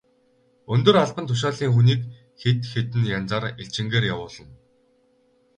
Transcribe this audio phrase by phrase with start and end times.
[0.73, 2.01] Өндөр албан тушаалын хүнийг
[2.41, 4.53] хэд хэдэн янзаар элчингээр явуулна.